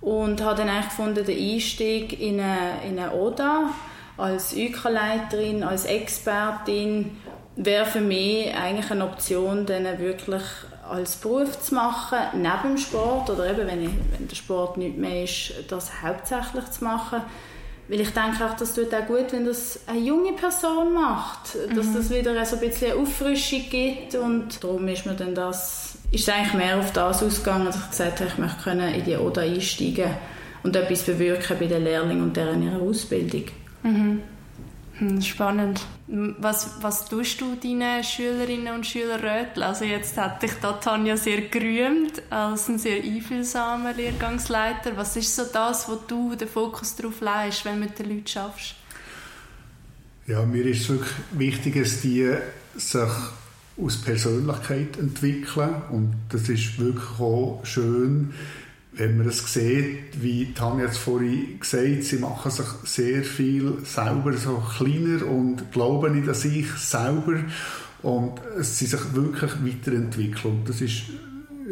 [0.02, 3.70] und habe dann eigentlich gefunden, den Einstieg in eine, in eine ODA
[4.18, 7.18] als UK-Leiterin, als Expertin
[7.56, 10.44] wäre für mich eigentlich eine Option, dann wirklich
[10.90, 14.98] als Beruf zu machen, neben dem Sport oder eben, wenn, ich, wenn der Sport nicht
[14.98, 17.22] mehr ist, das hauptsächlich zu machen.
[17.88, 21.94] Weil ich denke auch, das tut auch gut, wenn das eine junge Person macht, dass
[21.94, 26.28] das wieder so ein bisschen eine Auffrischung gibt und darum ist mir dann das, ist
[26.28, 29.16] es eigentlich mehr auf das ausgegangen, dass ich gesagt habe, ich möchte können in die
[29.16, 30.10] ODA einsteigen
[30.64, 33.46] und etwas bewirken bei den Lehrlingen und deren ihrer Ausbildung.
[33.86, 35.86] Hm, Spannend.
[36.08, 39.64] Was, was tust du deinen Schülerinnen und Schülern röteln?
[39.64, 44.96] Also jetzt hat dich da Tanja sehr gerühmt als ein sehr einfühlsamer Lehrgangsleiter.
[44.96, 48.28] Was ist so das, wo du den Fokus darauf legst, wenn du mit den Leuten
[48.28, 48.76] schaffst?
[50.28, 52.34] Ja, mir ist es wirklich wichtig, dass die
[52.76, 53.12] sich
[53.78, 58.34] aus Persönlichkeit entwickeln und das ist wirklich auch schön,
[58.98, 64.34] wenn man es sieht, wie Tanja jetzt vorhin gesagt sie machen sich sehr viel selber
[64.34, 67.40] so kleiner und glauben nicht an sich selber
[68.02, 70.62] und sie sich wirklich weiterentwickeln.
[70.66, 71.04] Das ist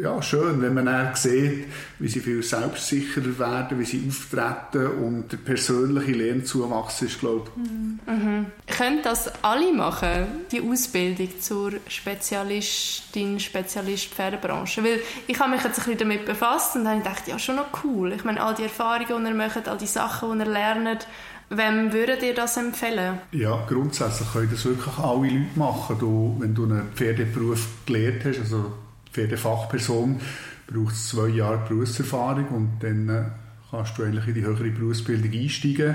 [0.00, 1.66] ja, schön, wenn man dann sieht,
[1.98, 8.76] wie sie viel selbstsicherer werden, wie sie auftreten und der persönliche Lernzuwachs ist, glaube ich,
[8.76, 14.82] Können das alle machen, die Ausbildung zur Spezialistin, Spezialist Pferdebranche?
[14.82, 17.84] Weil ich habe mich jetzt ein bisschen damit befasst und habe gedacht, ja, schon noch
[17.84, 18.12] cool.
[18.12, 21.06] Ich meine, all die Erfahrungen, die ihr macht, all die Sachen, die ihr lernt,
[21.50, 23.20] wem würdet ihr das empfehlen?
[23.30, 25.98] Ja, grundsätzlich können das wirklich alle Leute machen.
[26.00, 28.72] Du, wenn du einen Pferdeberuf gelernt hast, also
[29.14, 30.20] Pferdefachperson,
[30.66, 33.22] braucht es zwei Jahre Berufserfahrung und dann äh,
[33.70, 35.94] kannst du eigentlich in die höhere Berufsbildung einsteigen.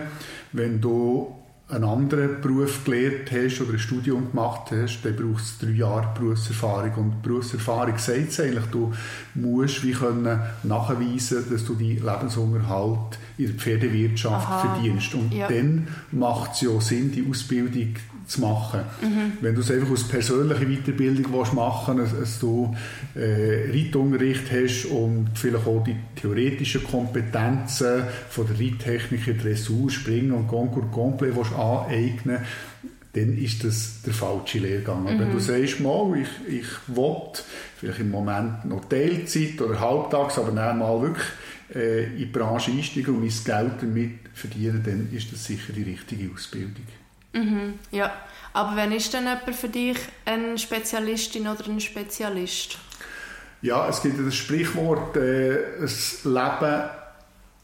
[0.54, 1.36] Wenn du
[1.68, 6.14] einen anderen Beruf gelernt hast oder ein Studium gemacht hast, dann braucht es drei Jahre
[6.18, 6.94] Berufserfahrung.
[6.94, 8.94] Und Berufserfahrung sagt es eigentlich, du
[9.36, 14.74] musst wie können nachweisen, dass du deinen Lebensunterhalt in der Pferdewirtschaft Aha.
[14.76, 15.16] verdienst.
[15.16, 15.48] Und ja.
[15.48, 17.96] dann macht es ja Sinn, die Ausbildung
[18.28, 18.82] zu machen.
[19.02, 19.32] Mhm.
[19.40, 22.76] Wenn du es einfach aus persönlicher Weiterbildung willst machen willst, dass du
[23.16, 30.48] äh, Reitunterricht hast und vielleicht auch die theoretischen Kompetenzen von der Reittechnik, Dressur, Springen und
[30.48, 32.40] Concours Complet aneignen
[33.14, 35.04] dann ist das der falsche Lehrgang.
[35.04, 35.20] Mhm.
[35.20, 37.16] Wenn du sagst, mal, ich, ich will
[37.78, 41.26] vielleicht im Moment noch Teilzeit oder halbtags, aber dann mal wirklich
[41.74, 45.84] äh, in die Branche einsteigen und mein Geld damit verdienen, dann ist das sicher die
[45.84, 46.86] richtige Ausbildung.
[47.34, 48.12] Mhm, ja,
[48.54, 52.78] aber wenn ist denn jemand für dich eine Spezialistin oder ein Spezialist?
[53.62, 56.90] Ja, es gibt das Sprichwort, äh, das Leben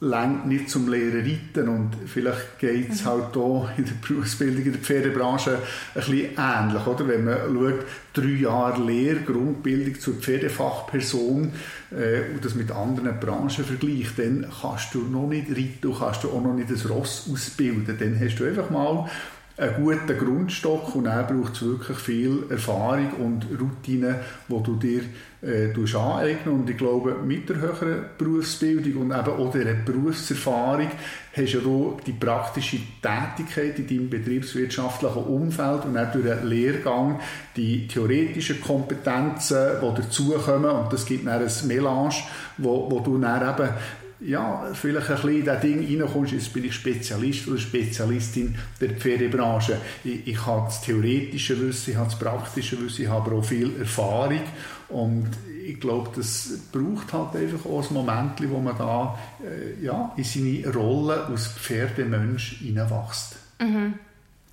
[0.02, 3.08] längt nicht zum Lehren reiten und vielleicht geht es mhm.
[3.08, 5.62] halt hier in der Berufsbildung in der Pferdebranche ein
[5.94, 7.08] bisschen ähnlich, oder?
[7.08, 11.54] Wenn man schaut, drei Jahre Lehre, Grundbildung zur Pferdefachperson
[11.92, 16.24] äh, und das mit anderen Branchen vergleicht, dann kannst du noch nicht reiten, du kannst
[16.26, 19.10] du auch noch nicht das Ross ausbilden, dann hast du einfach mal
[19.58, 25.02] einen guten Grundstock und dann braucht es wirklich viel Erfahrung und Routine, die du dir
[25.42, 26.60] äh, aneignen.
[26.60, 30.90] Und ich glaube, mit der höheren Berufsbildung und eben auch dieser Berufserfahrung
[31.34, 37.22] hast du ja die praktische Tätigkeit in deinem betriebswirtschaftlichen Umfeld und auch durch den Lehrgang
[37.56, 40.72] die theoretischen Kompetenzen, die dazukommen.
[40.72, 42.16] Und das gibt dann ein Melange,
[42.58, 43.70] wo, wo du dann eben
[44.20, 48.92] ja, vielleicht ein bisschen in das Ding reinkommst, jetzt bin ich Spezialist oder Spezialistin der
[48.92, 49.78] Pferdebranche.
[50.04, 53.46] Ich, ich habe das theoretische Wissen, ich habe das praktische Wissen, ich habe aber auch
[53.46, 54.42] viel Erfahrung
[54.90, 55.30] und
[55.66, 60.24] ich glaube, das braucht halt einfach auch ein Moment, wo man da äh, ja, in
[60.24, 63.36] seine Rolle als Pferdemensch hineinwächst.
[63.60, 63.96] Mhm.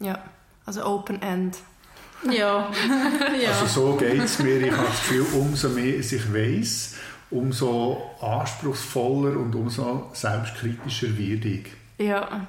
[0.01, 0.19] Ja,
[0.65, 1.59] also Open End.
[2.31, 2.71] Ja.
[3.41, 3.51] ja.
[3.61, 4.61] Also so geht es mir.
[4.61, 6.95] Ich habe das Gefühl, umso mehr ich weiß,
[7.33, 11.67] umso anspruchsvoller und umso selbstkritischer werde ich.
[11.99, 12.47] Ja.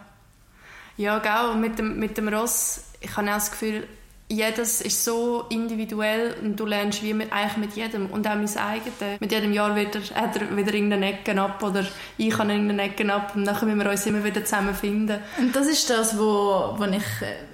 [0.97, 1.55] Ja, genau.
[1.55, 3.87] Mit dem, mit dem Ross, ich habe auch das Gefühl,
[4.29, 8.57] jedes ist so individuell und du lernst wie mit, eigentlich mit jedem und auch mein
[8.57, 9.19] eigenes.
[9.19, 11.85] Mit jedem Jahr wird er, hat er wieder irgendeine Ecke ab oder
[12.17, 15.19] ich habe irgendeine Ecke ab und dann müssen wir uns immer wieder zusammenfinden.
[15.37, 17.03] Und das ist das, wo, wo ich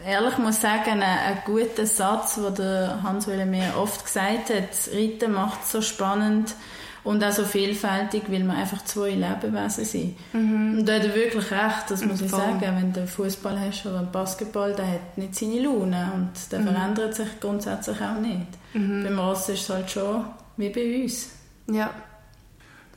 [0.05, 5.33] ehrlich muss sagen, ein, ein guter Satz, den Hans Wille mir oft gesagt hat, Reiten
[5.33, 6.55] macht so spannend,
[7.03, 10.15] und auch so vielfältig, weil wir einfach zwei Lebewesen sind.
[10.33, 10.79] Mhm.
[10.79, 12.61] Und da hat er wirklich recht, das muss ich sagen.
[12.61, 16.67] Wenn du Fußball hast oder Basketball, der hat nicht seine Laune und der mhm.
[16.67, 18.47] verändert sich grundsätzlich auch nicht.
[18.73, 19.03] Mhm.
[19.03, 20.25] Beim Ross ist es halt schon
[20.57, 21.29] wie bei uns.
[21.67, 21.89] Ja.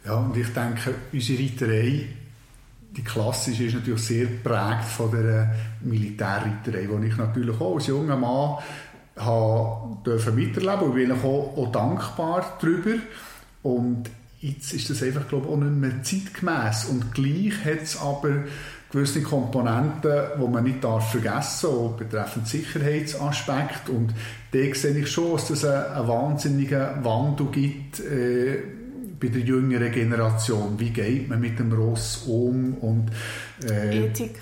[0.04, 2.06] Ja, und ich denke, unsere Reiterei,
[2.90, 8.16] die klassische, ist natürlich sehr geprägt von der Militärreiterei, wo ich natürlich auch als junger
[8.16, 8.58] Mann
[9.16, 12.94] habe miterleben und bin auch, auch dankbar darüber.
[13.62, 16.86] Und jetzt ist das einfach, glaube ich, auch nicht mehr zeitgemäß.
[16.86, 18.44] Und gleich hat es aber
[18.90, 23.88] gewisse Komponenten, die man nicht darf vergessen darf, betreffend Sicherheitsaspekt.
[23.88, 24.12] Und
[24.52, 28.58] da sehe ich schon, dass es einen, einen wahnsinnigen Wandel gibt äh,
[29.18, 30.78] bei der jüngeren Generation.
[30.78, 32.74] Wie geht man mit dem Ross um?
[32.74, 33.10] Und,
[33.64, 34.38] äh, Ethik.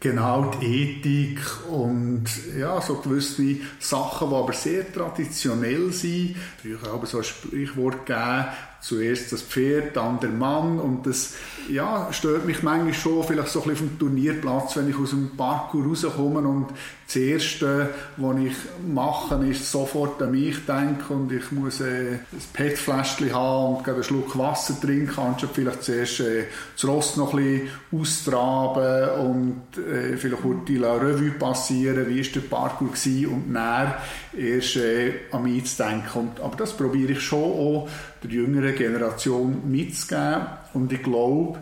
[0.00, 2.24] Genau, die Ethik und
[2.58, 6.36] ja, so gewisse Sachen, die aber sehr traditionell sind.
[6.60, 8.46] Früher habe so ein Sprichwort gegeben,
[8.86, 11.34] zuerst das Pferd, dann der Mann und das
[11.68, 15.36] ja, stört mich manchmal schon vielleicht so ein bisschen vom Turnierplatz, wenn ich aus dem
[15.36, 16.68] Parkour rauskomme und
[17.06, 18.54] das Erste, was ich
[18.86, 22.20] mache, ist sofort an mich denken und ich muss äh, ein
[22.52, 26.44] PET-Fläschchen haben und einen Schluck Wasser trinken, anstatt vielleicht zuerst äh,
[26.74, 32.32] das Rost noch ein bisschen austraben und äh, vielleicht kurz die Revue passieren, wie war
[32.32, 33.94] der Parkour gewesen und dann
[34.36, 36.18] erst äh, an mich zu denken.
[36.18, 37.88] Und, aber das probiere ich schon auch
[38.22, 41.58] der jüngeren Generation mitzugeben und ich glaube,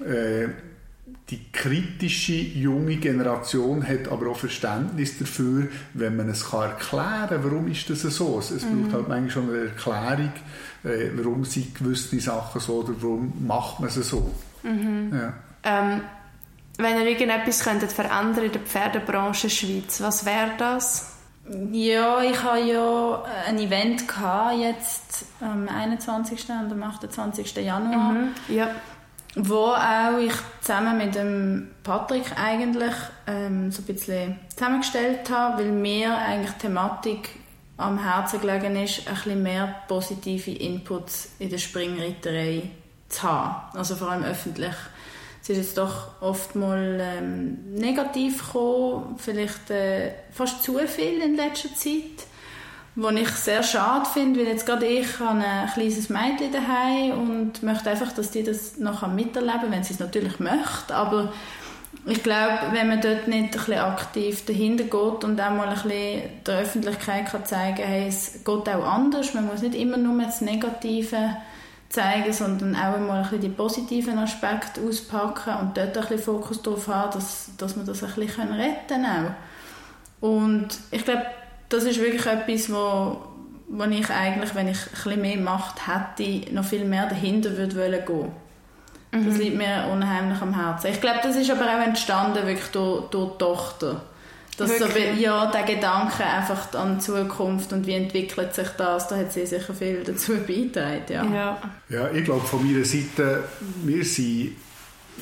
[0.00, 0.48] äh,
[1.30, 7.44] die kritische junge Generation hat aber auch Verständnis dafür, wenn man es kann erklären kann,
[7.44, 8.38] warum ist das so.
[8.38, 8.82] Es mhm.
[8.82, 10.32] braucht halt manchmal schon eine Erklärung,
[10.82, 14.34] äh, warum sind gewisse Sachen so oder warum macht man es so.
[14.64, 15.12] Mhm.
[15.12, 15.34] Ja.
[15.62, 16.00] Ähm,
[16.78, 21.09] wenn ihr irgendetwas könntet verändern in der Pferdebranche Schweiz, was wäre das?
[21.72, 26.48] Ja, ich habe ja ein Event gehabt, jetzt am 21.
[26.48, 27.56] und am 28.
[27.56, 28.12] Januar.
[28.12, 28.28] Mhm.
[28.48, 28.70] Ja
[29.36, 32.94] wo auch ich zusammen mit dem Patrick eigentlich
[33.26, 37.30] ähm, so ein bisschen zusammengestellt habe, weil mir eigentlich die Thematik
[37.76, 42.70] am Herzen gelegen ist, ein bisschen mehr positive Inputs in der Springreiterei
[43.08, 43.78] zu haben.
[43.78, 44.74] Also vor allem öffentlich
[45.42, 51.36] es ist jetzt doch oft mal ähm, negativ gekommen, vielleicht äh, fast zu viel in
[51.36, 52.26] letzter Zeit,
[52.94, 57.62] was ich sehr schade finde, weil jetzt gerade ich habe ein kleines Mädchen daheim und
[57.62, 61.32] möchte einfach, dass die das noch miterleben wenn sie es natürlich möchte, aber
[62.06, 65.74] ich glaube, wenn man dort nicht ein bisschen aktiv dahinter geht und auch mal ein
[65.74, 69.96] bisschen der Öffentlichkeit kann zeigen kann, hey, es geht auch anders, man muss nicht immer
[69.96, 71.36] nur das Negative
[71.90, 76.62] zeigen, sondern auch mal ein bisschen die positiven Aspekte auspacken und dort ein bisschen Fokus
[76.62, 79.34] darauf haben, dass, dass wir das ein bisschen retten können.
[80.20, 81.26] Und ich glaube,
[81.68, 83.20] das ist wirklich etwas, wo,
[83.68, 87.76] wo ich eigentlich, wenn ich ein bisschen mehr Macht hätte, noch viel mehr dahinter würde
[87.76, 88.32] wollen gehen.
[89.12, 89.26] Mhm.
[89.26, 90.92] Das liegt mir unheimlich am Herzen.
[90.92, 94.02] Ich glaube, das ist aber auch entstanden wirklich durch, durch die Tochter.
[94.60, 94.86] Dass so,
[95.18, 99.46] ja, der Gedanke einfach an die Zukunft und wie entwickelt sich das, da hat sie
[99.46, 101.02] sicher viel dazu beigetragen.
[101.08, 101.58] Ja, ja.
[101.88, 103.44] ja ich glaube von meiner Seite,
[103.84, 104.56] wir sind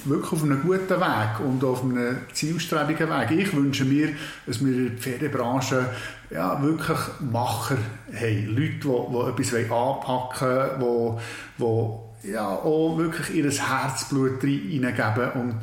[0.04, 3.30] wirklich auf einem guten Weg und auf einem zielstrebigen Weg.
[3.32, 4.10] Ich wünsche mir,
[4.46, 5.90] dass wir in der Pferdebranche
[6.30, 7.78] ja, wirklich Macher
[8.12, 8.46] haben.
[8.46, 11.18] Leute, die, die etwas anpacken wollen,
[11.58, 15.54] die, die ja, auch wirklich ihr Herzblut reingeben und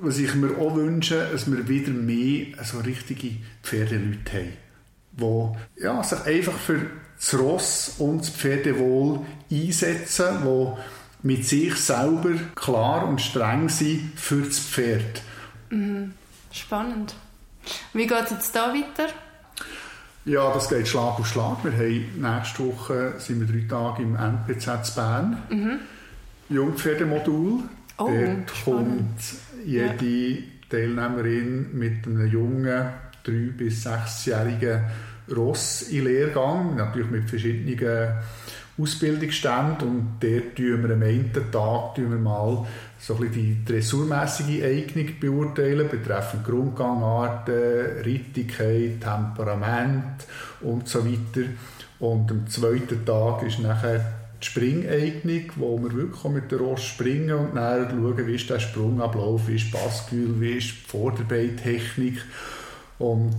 [0.00, 6.02] was ich mir auch wünsche, dass wir wieder mehr so richtige Pferdeleute haben, die ja,
[6.02, 13.20] sich einfach für das Ross und das Pferdewohl einsetzen, die mit sich selber klar und
[13.20, 15.22] streng sind für das Pferd.
[15.70, 16.14] Mhm.
[16.52, 17.14] Spannend.
[17.92, 19.12] Wie geht es jetzt da weiter?
[20.24, 21.58] Ja, das geht Schlag auf Schlag.
[21.64, 25.42] Wir haben nächste Woche sind wir drei Tage im NPZ Bern.
[25.50, 25.78] Mhm.
[26.50, 27.62] Jungpferdemodul.
[28.00, 28.64] Oh, Dort spannend.
[28.64, 29.20] kommt
[29.64, 30.38] jede ja.
[30.68, 32.88] Teilnehmerin mit einem jungen,
[33.24, 34.82] drei- bis sechsjährigen
[35.34, 38.12] Ross in Lehrgang, natürlich mit verschiedenen
[38.80, 42.64] Ausbildungsständen und dort tun wir am einen Tag wir mal
[42.98, 50.26] so ein die dressurmäßige Eignung beurteilen, betreffend Grundgangarten, Rittigkeit, Temperament
[50.60, 51.48] und so weiter.
[51.98, 57.32] Und am zweiten Tag ist nachher die Springeignung, wo wir wirklich mit der Ross springen
[57.32, 62.22] und dann schauen, wie ist der Sprungablauf, wie ist Passgefühl, wie ist die Vorderbeintechnik.
[62.98, 63.36] Und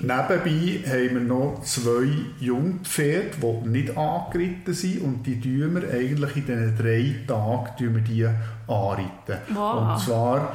[0.00, 2.08] nebenbei haben wir noch zwei
[2.40, 8.26] Jungpferde, die nicht angeritten sind und die tun wir eigentlich in diesen drei Tagen die
[8.66, 9.54] anreiten.
[9.54, 9.92] Wow.
[9.92, 10.52] Und zwar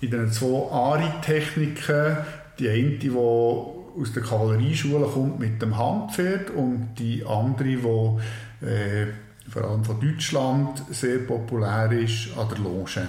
[0.00, 2.18] in diesen zwei Anreittechniken,
[2.58, 8.18] die eine, die aus der Kavallerieschule kommt mit dem Handpferd und die andere, die
[8.62, 9.06] äh,
[9.50, 13.06] vor allem von Deutschland sehr populär ist an der Loge.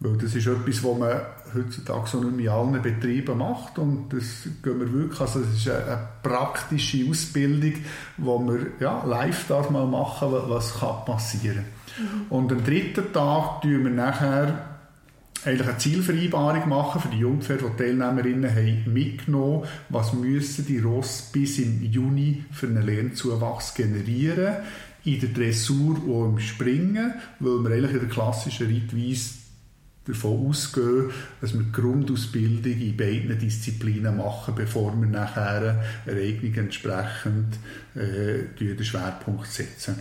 [0.00, 1.20] Weil das ist etwas, was man
[1.54, 5.54] heutzutage so nicht mehr in allen Betrieben macht und das gehen wir wirklich, also das
[5.54, 7.74] ist eine, eine praktische Ausbildung,
[8.16, 11.64] wo man ja, live darf mal machen, was kann passieren.
[11.96, 12.26] Mhm.
[12.28, 14.73] Und am dritten Tag tun wir nachher
[15.46, 21.30] eigentlich eine Zielvereinbarung machen für die Jungpferde, die, Teilnehmerinnen haben mitgenommen was müssen die Ross
[21.32, 24.56] bis im Juni für einen Lernzuwachs generieren,
[25.04, 29.44] in der Dressur und im Springen, weil wir eigentlich in der klassischen Reitweise
[30.06, 36.54] davon ausgehen, dass wir die Grundausbildung in beiden Disziplinen machen, bevor wir nachher eine Eignung
[36.54, 37.54] entsprechend
[37.94, 39.96] äh, den Schwerpunkt setzen.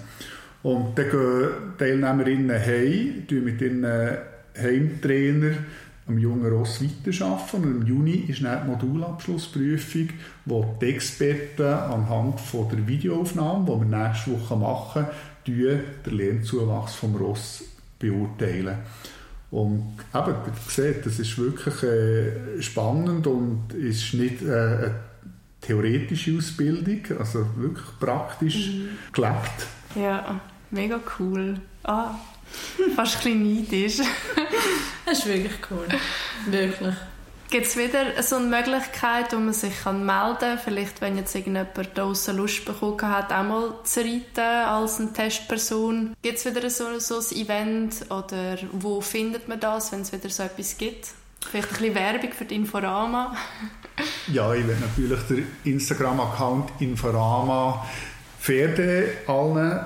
[0.62, 3.86] Und dann gehen Teilnehmerinnen heim, mit ihren
[4.58, 5.54] Heimtrainer
[6.08, 7.63] am jungen Ross weiterarbeiten.
[7.63, 10.10] Und im Juni ist dann die Modulabschlussprüfung,
[10.46, 15.06] wo die Experten anhand von der Videoaufnahme, die wir nächste Woche machen,
[15.48, 17.63] den Lernzuwachs vom Ross
[18.00, 18.78] beurteilen.
[19.52, 24.96] Und eben, ihr seht, das ist wirklich äh, spannend und ist nicht äh, eine
[25.62, 28.89] theoretische Ausbildung, also wirklich praktisch mhm.
[29.13, 29.68] gelebt.
[29.96, 31.60] Ja, mega cool.
[31.84, 32.16] Ah,
[32.96, 33.98] Fast ein bisschen neidisch.
[35.06, 35.88] das ist wirklich cool.
[36.48, 36.96] Wirklich.
[37.50, 40.58] Gibt es wieder so eine Möglichkeit, wo man sich melden kann?
[40.58, 46.16] Vielleicht, wenn jetzt irgendjemand draußen Lust bekommen hat, auch mal zu reiten als eine Testperson.
[46.24, 48.10] Gibt es wieder so, so ein Event?
[48.10, 51.10] Oder wo findet man das, wenn es wieder so etwas gibt?
[51.52, 53.38] Vielleicht ein bisschen Werbung für die Inforama?
[54.28, 57.86] ja, ich werde natürlich den Instagram-Account Inforama
[58.39, 59.86] Pferde allen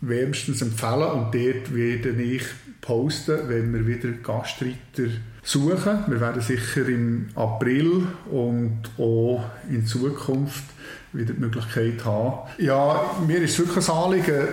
[0.00, 2.42] wärmstens empfehlen und dort werde ich
[2.80, 5.10] posten, wenn wir wieder Gastreiter
[5.42, 6.04] suchen.
[6.06, 10.64] Wir werden sicher im April und auch in Zukunft
[11.12, 12.48] wieder die Möglichkeit haben.
[12.58, 14.48] Ja, mir ist wirklich ein Anliegen,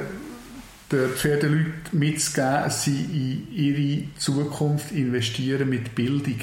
[0.91, 6.39] den Pferdeleuten mitzugeben, sie in ihre Zukunft investieren mit Bildung.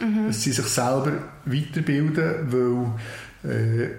[0.00, 0.26] Mhm.
[0.28, 1.12] Dass sie sich selber
[1.44, 3.90] weiterbilden, weil äh,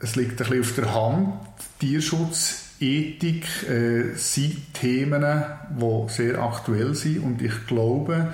[0.00, 1.34] es liegt ein bisschen auf der Hand,
[1.78, 5.24] Tierschutz Ethik äh, sind Themen,
[5.70, 8.32] die sehr aktuell sind und ich glaube,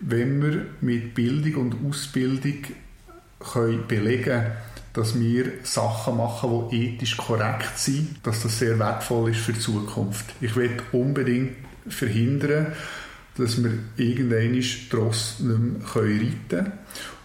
[0.00, 2.64] wenn wir mit Bildung und Ausbildung
[3.40, 4.46] können belegen
[4.98, 9.60] dass wir Sachen machen, die ethisch korrekt sind, dass das sehr wertvoll ist für die
[9.60, 10.24] Zukunft.
[10.40, 11.52] Ich will unbedingt
[11.88, 12.72] verhindern,
[13.36, 14.60] dass wir irgendwann
[14.90, 16.72] Tross nicht mehr reiten können.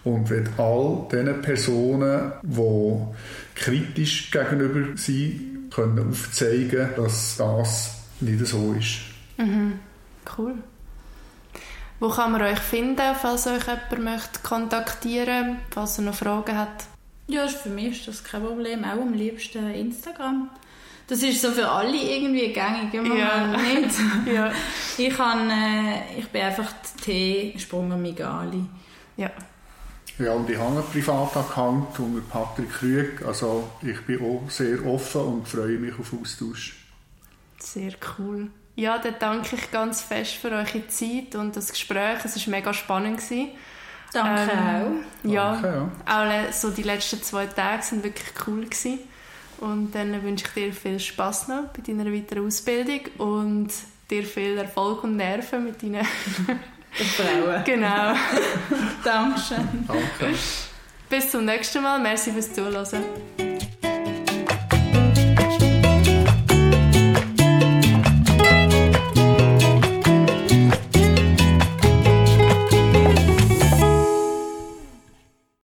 [0.04, 3.00] Und wenn all diesen Personen, die
[3.56, 8.98] kritisch gegenüber sind, können aufzeigen, dass das nicht so ist.
[9.36, 9.78] Mhm.
[10.36, 10.54] Cool.
[12.00, 16.84] Wo kann man euch finden, falls euch jemand möchte kontaktieren falls er noch Fragen hat?
[17.26, 18.84] Ja, für mich ist das kein Problem.
[18.84, 20.50] Auch am liebsten Instagram.
[21.06, 23.46] Das ist so für alle irgendwie gängig, immer ja.
[23.46, 23.94] nicht.
[24.34, 24.52] ja.
[24.96, 26.72] Ich, kann, äh, ich bin einfach
[27.02, 27.54] T.
[27.58, 28.64] Sprunger Migali.
[30.18, 30.32] Ja.
[30.32, 33.24] Und ich habe einen Privataccount unter Patrick Rüeg.
[33.24, 36.76] Also ich bin auch sehr offen und freue mich auf Austausch.
[37.58, 38.48] Sehr cool.
[38.76, 42.24] Ja, dann danke ich ganz fest für eure Zeit und das Gespräch.
[42.24, 43.18] Es war mega spannend.
[43.18, 43.50] Gewesen.
[44.12, 45.30] Danke ähm, auch.
[45.30, 46.46] Ja, Danke, ja.
[46.46, 48.64] Auch so die letzten zwei Tage waren wirklich cool.
[48.64, 48.98] Gewesen.
[49.58, 53.68] Und dann wünsche ich dir viel Spaß noch bei deiner weiteren Ausbildung und
[54.10, 56.06] dir viel Erfolg und Nerven mit deinen
[56.94, 57.64] Frauen.
[57.64, 58.14] genau.
[59.04, 59.86] Dankeschön.
[59.86, 60.36] Danke.
[61.08, 61.98] Bis zum nächsten Mal.
[61.98, 63.04] Merci fürs Zuhören.